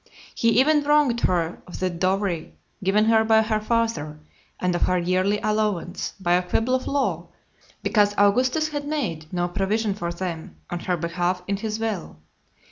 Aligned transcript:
He 0.33 0.59
even 0.59 0.81
wronged 0.81 1.19
her 1.21 1.61
of 1.67 1.79
the 1.79 1.91
dowry 1.91 2.55
given 2.83 3.05
her 3.05 3.23
by 3.23 3.43
her 3.43 3.59
father, 3.59 4.19
and 4.59 4.73
of 4.73 4.81
her 4.81 4.97
yearly 4.97 5.39
allowance, 5.43 6.15
by 6.19 6.33
a 6.33 6.41
quibble 6.41 6.73
of 6.73 6.87
law, 6.87 7.27
because 7.83 8.15
Augustus 8.17 8.69
had 8.69 8.87
made 8.87 9.31
no 9.31 9.47
provision 9.47 9.93
for 9.93 10.11
them 10.11 10.55
on 10.71 10.79
her 10.79 10.97
behalf 10.97 11.43
in 11.47 11.57
his 11.57 11.77
will. 11.79 12.17